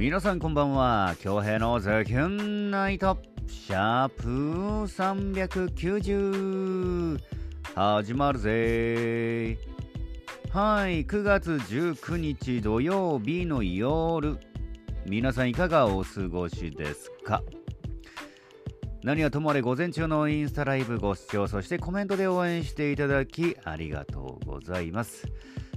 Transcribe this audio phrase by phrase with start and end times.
[0.00, 1.14] 皆さんこんばんは。
[1.20, 3.18] 京平のズキュンナイト。
[3.46, 4.28] シャープ
[4.86, 7.20] 390
[7.74, 9.58] 始まるぜ。
[10.48, 11.04] はい。
[11.04, 14.38] 9月19日土曜日の夜。
[15.04, 17.42] 皆さんいかがお過ごしですか？
[19.04, 25.28] 何はともあれ午前中のインスタライブご視聴そしてコメントで応援していただきありがとうございます。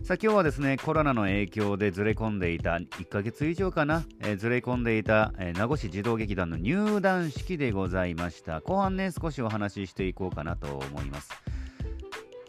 [0.03, 8.59] さあ今日はですねコロナの影響でずれ込んでいた1ヶ月以上かな、えー、ずれ込んでいた、えー、名護市児童劇団の入団式でございました。
[8.59, 11.29] 後半ね少しお話ししていこうかなと思います。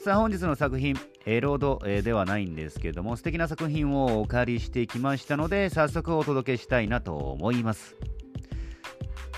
[0.02, 0.96] さあ本日の作品
[1.26, 7.94] エロド、えー、ではないんですけども素敵な作品をお借りしてきましたので早速お届けしたいなと思います。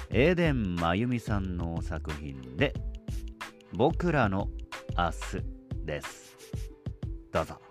[0.09, 2.73] エデン真由美さんの作品で
[3.75, 4.49] 僕らの
[4.97, 6.35] 明日です。
[7.31, 7.66] どうぞ。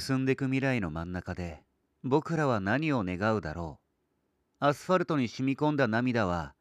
[0.00, 1.62] 進んでく未来の真ん中で
[2.02, 3.78] 僕らは何を願うだろ
[4.60, 4.66] う。
[4.66, 6.54] アスファルトに染み込んだ涙は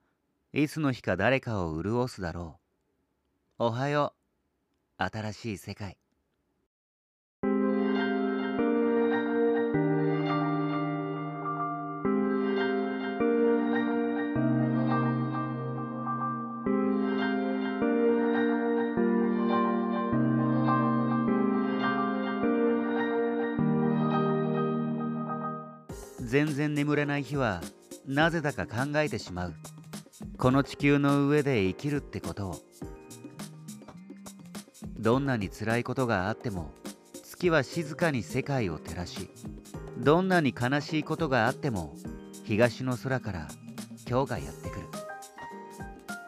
[0.54, 2.60] いつの日か誰かを潤すだろ
[3.60, 3.66] う。
[3.66, 4.14] おはよ
[5.00, 5.04] う。
[5.04, 5.98] 新しい世界。
[26.34, 27.62] 全然眠れない日は
[28.08, 29.54] なぜだか考えてしまう。
[30.40, 32.56] この地球の上で生きるってことを。
[34.98, 36.72] どんなに辛いことがあっても
[37.24, 39.30] 月は静かに世界を照らし
[40.00, 41.94] どんなに悲しいことがあっても
[42.44, 43.48] 東の空から
[44.10, 44.88] 今日がやってくる。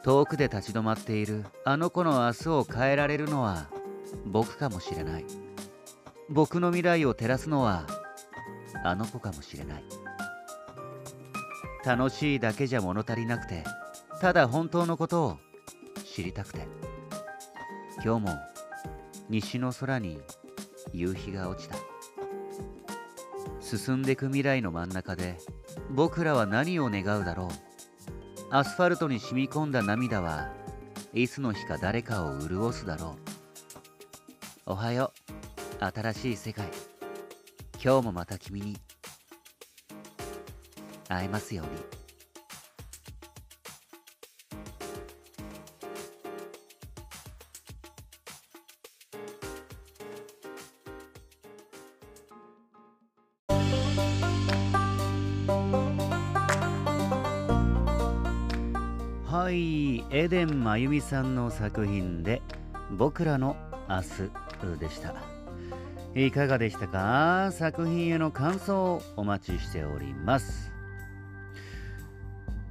[0.04, 3.72] 遠くで立ち止まっているあの子の明日を変えられるのは
[4.28, 5.26] 僕かもしれない。
[6.30, 7.88] 僕の未来を照らすのは
[8.84, 9.84] あの子かもしれない。
[11.86, 13.64] 楽しいだけじゃ物足りなくて
[14.20, 15.38] ただ本当のことを
[16.04, 16.68] 知りたくて。
[18.04, 18.38] 今日も
[19.30, 20.20] 西の空に
[20.94, 21.76] 夕日が落ちた。
[23.60, 25.38] 進んでく未来の真ん中で
[25.90, 27.50] 僕らは何を願うだろう。
[28.52, 30.52] アスファルトに染み込んだ涙は
[31.14, 33.18] いつの日か誰かを潤すだろ
[34.68, 34.74] う。
[34.74, 35.12] おはよ
[35.82, 35.86] う。
[35.86, 36.68] 新しい世界。
[37.84, 38.85] 今日もまた君に。
[41.10, 41.72] 会えますように。
[59.28, 62.42] はいエデン真由美さんの作品で
[62.98, 63.56] 「僕らの
[63.90, 65.14] 明日」でした。
[66.16, 67.52] いかがでしたか？
[67.52, 70.72] 作品への感想をお待ちしております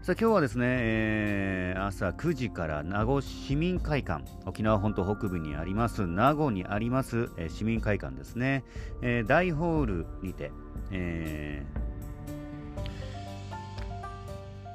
[0.04, 4.22] さあ今日はですね、えー、朝9時から名護市民会館。
[4.44, 8.64] 沖縄本島北部にあります名護にあります、えー、市民会館ですね、
[9.00, 10.53] えー、大ホールにて、
[10.91, 11.64] え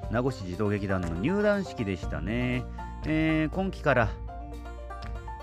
[0.10, 2.64] ー、名護市児童劇団の入団式でしたね、
[3.06, 4.10] えー、今期から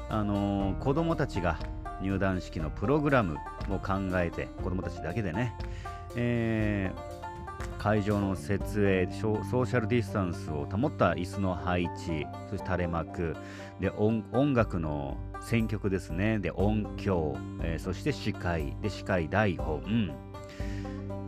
[0.08, 1.60] あのー、子供たちが
[2.02, 3.36] 入団式のプログラム
[3.68, 5.54] も考えて子どもたちだけでね、
[6.16, 7.15] えー、
[7.86, 13.36] 会場の設営ソーシャルディスタンスを保った椅子の配置そして垂れ幕
[13.78, 14.24] で音
[14.54, 16.40] 楽の選曲ですね。
[16.40, 20.12] で音響、えー、そして司会で司会台本、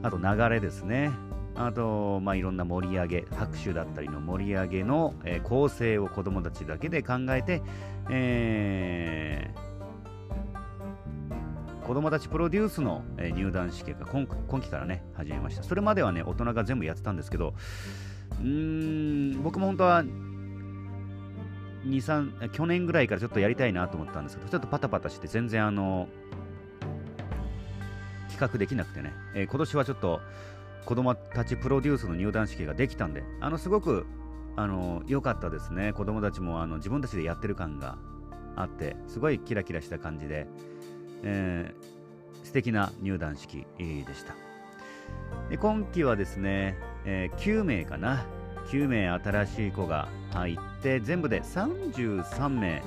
[0.02, 1.12] あと流れですね。
[1.54, 7.62] あと、まあ、いろんな盛り上げ、拍手だったりの盛り上げの、えー、構成を子どもたちだけで考えて、
[8.10, 9.67] えー、
[11.88, 15.62] 子供たちプロデュースの、え入団式が今今期からね始めました。
[15.62, 17.54] それまではね大人が全部やってたんですけど
[18.40, 20.10] うーん僕も本当は2、
[21.86, 26.08] 3去年ぐらいからちょっとやりたいなと思ったんですけどちょっとパタパタして全然あの
[28.28, 30.20] 企画できなくてね、えー、今年はちょっと
[30.84, 34.04] 子供たちプロデュースの入団式ができたんであのすごく
[34.56, 35.94] あの良かったですね。
[35.94, 37.96] 子供たちもあの自分たちでやってる感が
[38.56, 40.48] あってすごいキラキラした感じで
[41.22, 44.34] えー、素敵な入団式でした。
[45.50, 48.24] で今季はですね、えー、9名かな。
[48.68, 52.82] 9名新しい子が入って全部で33名。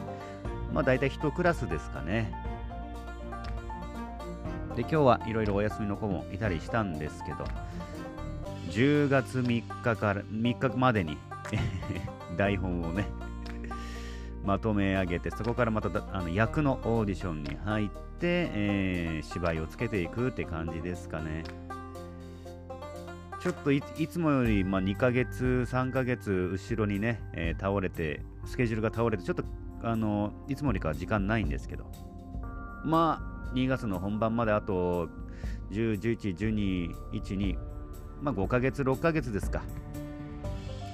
[0.72, 2.32] まあ大体1クラスですかね。
[4.76, 7.46] で今日はいろいろお休みの子もいたりしたんですけど
[8.70, 11.18] 10月3日から3日までに
[12.38, 13.06] 台本をね
[14.44, 21.44] まとめ上げてそこからまたあの役のオーディションに入って、えー、芝居をつけていくって感じですかね
[23.40, 29.44] ちょっといつもより、まあ、2ヶ月3ヶ月後ろにね、えー、倒れてスケジュールが倒れてちょっと
[29.84, 31.86] あのいつもよりかは時間ないんですけど
[32.84, 33.22] ま
[33.52, 35.10] あ2月の本番まであと
[35.72, 37.58] 10、11、12、1、2、
[38.22, 39.64] まあ5ヶ月、6ヶ月ですか。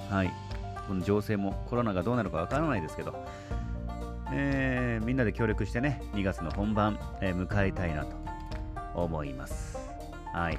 [0.09, 0.31] はい。
[0.87, 3.13] この情勢もコロナがどうなるかわからないですけど、
[4.31, 8.15] えー、みんなで協力してね、2月の本番、えー、迎えたいなと
[8.95, 9.77] 思います。
[10.33, 10.57] はい。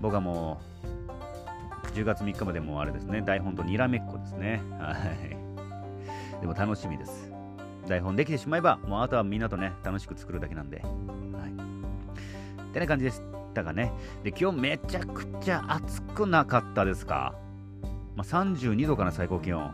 [0.00, 4.62] 僕はもう、10月3日までもあれですね、台本とにらめっこですね。
[4.78, 4.94] は
[5.26, 6.40] い。
[6.40, 7.30] でも楽しみです。
[7.86, 10.78] 台本できてしまえば、もうあとはみんなとね、楽しく作るだけなんで。
[10.78, 10.90] はい。
[12.62, 13.20] ってな感じでし
[13.52, 13.92] たがね。
[14.22, 17.34] で、今日めちゃくちゃ暑くなかったですか？
[18.16, 19.72] まあ、32度かな、最高気温。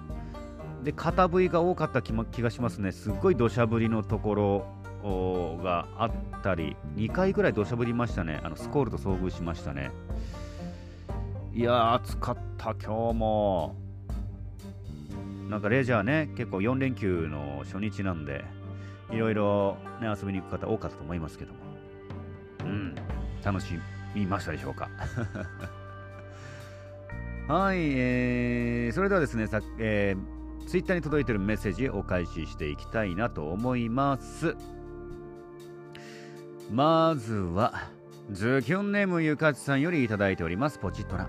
[0.84, 2.92] で、片降りが多かった気気がしますね。
[2.92, 6.10] すっごい土砂降りのところがあっ
[6.42, 8.40] たり、2回ぐらい土砂降りましたね。
[8.42, 9.90] あのスコールと遭遇しましたね。
[11.52, 13.76] いやー、暑かった、今日も。
[15.48, 18.44] なんかレジャーね、結構4連休の初日なんで、
[19.10, 21.58] いろいろ、ね、遊びに行く方多かったと思いますけども。
[22.64, 22.94] うん、
[23.44, 23.74] 楽し
[24.14, 24.88] みましたでしょうか？
[27.48, 34.56] はい、えー、それではですね、さえー、ツイッターに届いているメッセージをお返ししていきたいなと思います。
[36.72, 37.72] まずは、
[38.32, 41.28] ズキュンネームゆかちさんよりいただいております、ポチッとな。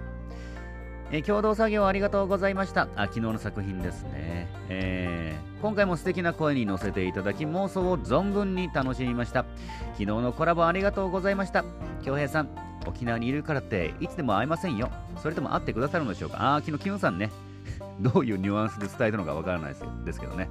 [1.11, 9.45] え共同作業ありがとうございましたあ昨日の作品ですね、えー、今回も素敵な声に乗せていただき妄想を存分に楽しみました
[9.93, 11.63] 昨日のコラボありがとうございました
[12.03, 12.49] 京平さん
[12.87, 14.89] 沖縄にいるからっていつでも会えませんよ。
[15.21, 16.37] それとも会ってくださるのでしょうか？
[16.41, 17.31] ああ昨日キュンさんね。
[17.99, 20.49] どういうニュアンスで伝えたのかわからないですですけどね。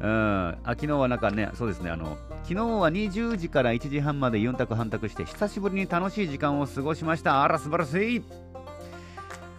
[0.00, 0.48] うん。
[0.48, 1.90] あ昨日はなんかねそうですね。
[1.90, 7.42] あの昨日は20時から1時半まで4択半択して久しぶりに楽しい時間を過ごしました。
[7.42, 8.22] あら素晴らしい。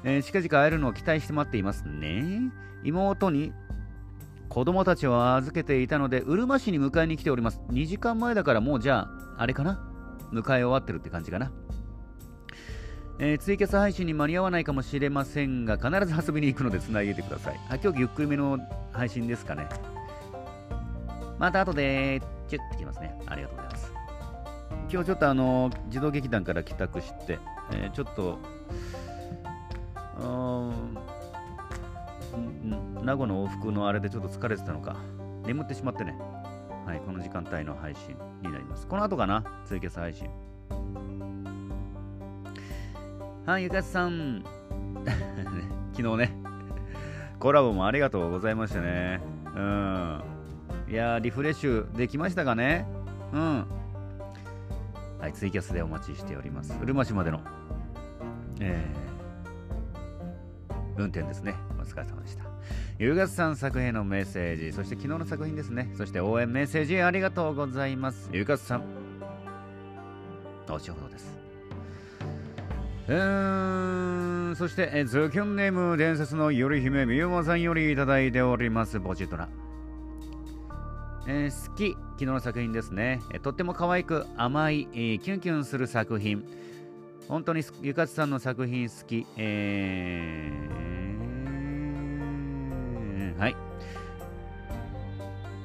[0.03, 2.51] えー、近々会えるのを期待して待っていますね。
[2.83, 3.51] 妹に
[4.47, 7.59] 子供たちを預けていたので、うるま市に迎えに来ております。
[7.71, 9.07] 2時間前だからもうじゃ
[9.37, 9.86] あ、あれかな？
[10.31, 11.51] 迎え終わってるって感じかな。
[13.19, 17.59] えー、ツイキャス配信に間に合わないかもしれませんが、必ず遊びに行くので繋いでてください。
[17.69, 18.59] あ、今日ゆっくりめの
[18.91, 19.67] 配信ですかね。
[21.39, 23.19] また後で、チュッてきますね。
[23.25, 23.93] ありがとうございます。
[24.89, 27.39] 今日ちょっとあの、児童劇団から帰宅して、
[27.71, 28.39] えー、ちょっと
[30.19, 30.23] う
[32.67, 34.95] ん、名護の往復のあれでちょっと疲れてたのか、
[35.45, 36.17] 眠ってしまってね、
[36.87, 38.87] はい、この時間帯の配信になります。
[38.87, 40.29] この後かな、ツイキャス配信。
[43.45, 44.45] はい、ゆかさん。
[45.91, 46.33] 昨日ね、
[47.39, 49.19] コラボもありがとうございましたね。
[49.53, 50.23] うん。
[50.87, 52.87] いやリフレッシュできましたかね？
[53.33, 53.65] うん。
[55.19, 56.73] はい、ツイキャスでお待ちしております。
[56.81, 57.41] うるま市までの、
[58.61, 59.07] えー
[60.97, 61.53] 運転ですね。
[61.79, 62.46] お疲れ様でした。
[62.99, 65.89] ゆうがつさん作品のメッセージ、そして昨日の作品ですね。
[65.95, 68.29] そして応援メッセージありがとうございます。
[68.33, 68.83] ゆうがつさん、
[70.67, 71.37] 後ほどです。
[73.07, 78.99] うーん、そして、ズキュンネーム伝説のゆり姫みゆもさんよりいただいております。
[78.99, 79.47] ポチトラ。
[81.25, 83.21] えー、好き、昨日の作品ですね。
[83.33, 86.43] えとっても可愛く甘い、キュンキュンする作品。
[87.27, 89.25] 本当にゆかつさんの作品好き。
[89.37, 90.51] え、
[93.37, 93.55] はい。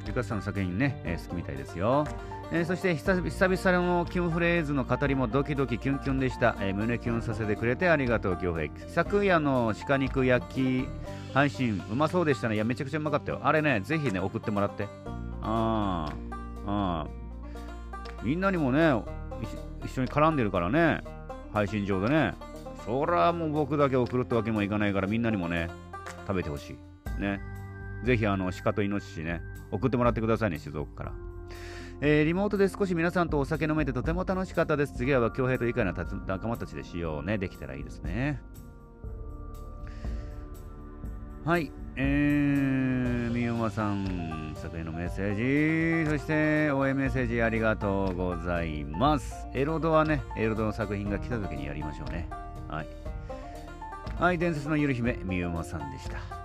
[0.07, 2.05] ゆかさんの作品ね、えー、好きみたいですよ。
[2.53, 6.57] えー、そして久々のキュンフレーズの語りもドキドキキュンキュンでした。
[6.61, 8.71] えー、胸キュンさせてくれてありがとう、京平。
[8.89, 10.89] 昨夜の鹿肉焼き
[11.33, 12.57] 配信、うまそうでしたね。
[12.57, 13.41] いや、めちゃくちゃうまかったよ。
[13.43, 14.87] あれね、ぜひね、送ってもらって。
[15.43, 16.13] あ
[16.67, 17.07] あ、ああ。
[18.23, 18.93] みんなにもね、
[19.85, 21.01] 一緒に絡んでるからね。
[21.53, 22.35] 配信上でね
[22.85, 25.71] そらもう僕だけ送るってわけにもいかないからみんなにもね
[26.27, 26.77] 食べてほし
[27.19, 27.41] いね
[28.05, 29.41] ぜひあの鹿とイノシシね
[29.71, 31.13] 送ってもらってくださいね静岡から
[32.05, 34.95] えー、リモートで少し皆さんとお酒飲めてとても楽しかったです。
[34.95, 35.93] 次は恭平と以下の
[36.27, 37.39] 仲間たちでしようね。
[37.39, 38.43] できたらいいですね。
[41.45, 41.71] はい。
[41.95, 49.47] えー、みゆまさん、作品のメッセージ、そして応援メッセージありがとうございます。
[49.55, 52.29] エロドはね、エロドの作品が来た時にやりましょうね。
[52.69, 52.87] はい。
[54.19, 56.42] はい、伝説のゆる姫、みゆまさんでした。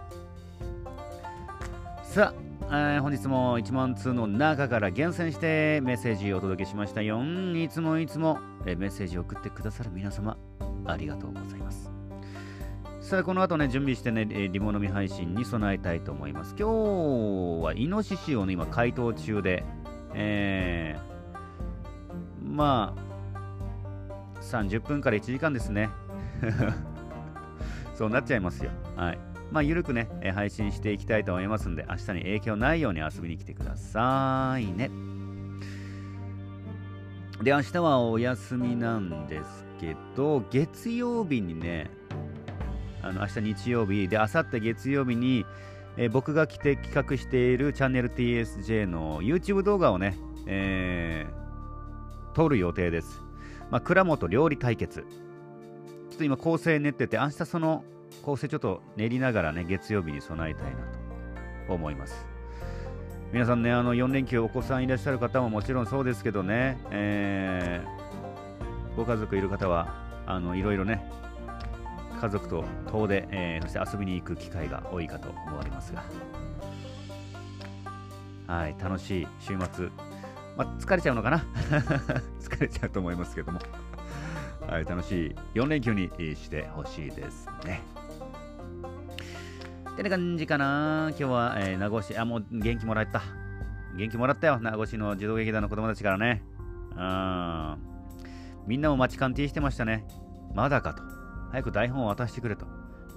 [2.17, 2.33] さ
[2.71, 7.21] あ、えー、本日も1万通の中から厳選してメッセージをお届けしましたよ。
[7.55, 10.35] いつもいつも、え、メッセージを送ってくださる皆様、
[10.87, 11.91] ありがとうございます。
[13.01, 16.55] さあ、この後ね、準備してね、リモ飲み配信に備えたいと思います。
[16.57, 16.67] 今
[17.59, 19.63] 日はイノシシをね、今、解凍中で、
[20.15, 25.91] えー、まあ、30分から1時間ですね。
[27.93, 28.71] そうなっちゃいますよ。
[28.95, 29.19] はい。
[29.51, 34.91] まあ、ゆるくね、配信していきたいと思いますんで、明日に影響ないように遊びに来てくださいね。
[37.41, 41.89] で、明日はお休みなんですけど、月曜日にね、
[43.01, 45.45] あの明日日曜日で、あさって月曜日に、
[45.97, 53.21] え、僕が来て企画しているチャンネル TSJ の YouTube 動画をね、えー、撮る予定です。
[53.71, 55.01] まあ、倉本料理対決。
[55.01, 57.83] ちょっと今構成練ってて、明日その
[58.27, 60.71] 構成ちょっと練りながらね、月曜日に備えたいな
[61.65, 62.27] と思います。
[63.31, 71.09] 皆さんね、あの4連休お子さんいらっしゃる方ももちろんそうですけどね、えー、ご家族いる方は、あのいろいろね、
[72.19, 76.03] 家族と遠出、えー、そして遊びに行く機会が多いかと思われますが、
[78.45, 79.87] はい、楽しい週末、
[80.57, 81.45] まあ、疲れちゃうのかな？
[82.43, 83.59] 疲れちゃうと思いますけども、
[84.67, 87.96] はい、楽しい4連休にしてほしいですね。
[89.97, 91.07] ってな感じかな。
[91.09, 93.23] 今日は、えー、名護市、あ、もう元気もらった。
[93.97, 94.59] 元気もらったよ。
[94.59, 96.43] 名護市の児童劇団の子供たちからね。
[96.95, 97.77] うん。
[98.67, 100.05] みんなも待ち鑑定してましたね。
[100.53, 101.01] まだかと。
[101.51, 102.67] 早く台本を渡してくれと。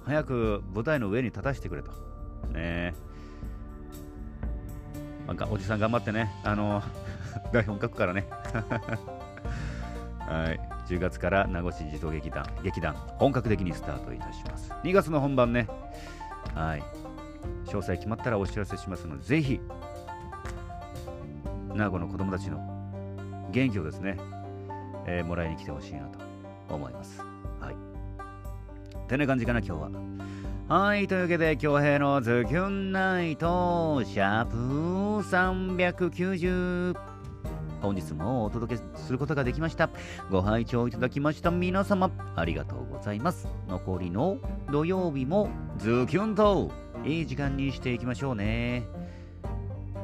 [0.07, 1.91] 早く舞台の上に立たせてくれと。
[2.51, 2.95] ね
[5.27, 6.31] まあ、おじさん頑張ってね。
[6.43, 6.81] あの、
[7.53, 8.27] 台本書くからね。
[10.27, 10.59] はい。
[10.87, 14.73] 10月から名護市児童劇団、劇団、本格的にスタートいたします。
[14.83, 15.67] 2月の本番ね。
[16.55, 16.83] はい。
[17.65, 19.59] 詳細決まったらお知らせしますので、ぜひ、
[21.73, 22.59] 名護の子供たちの
[23.51, 24.17] 元気をですね、
[25.05, 26.19] えー、もらいに来てほしいなと
[26.69, 27.21] 思います。
[27.59, 27.75] はい。
[29.07, 29.89] てな感じかな、今日は。
[30.67, 34.57] はい、というわけで、京平のズキュンナイト、シャープ
[35.27, 37.10] 390。
[37.81, 39.89] 本日もお届けすることができました。
[40.29, 43.47] ご拝聴いただきました皆様、ありがとうございます。
[43.67, 44.37] 残りの
[44.71, 46.71] 土曜日もズキュンと
[47.03, 48.85] いい時間にしていきましょうね。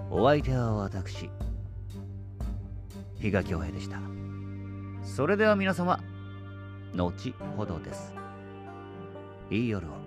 [0.09, 1.29] お相手は私、
[3.19, 3.99] 比嘉恭平でした。
[5.03, 5.99] それでは皆様、
[6.95, 8.13] 後ほどです。
[9.51, 10.06] いい夜を。